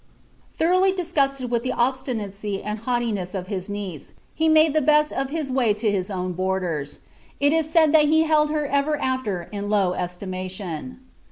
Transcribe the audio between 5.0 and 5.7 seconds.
of hia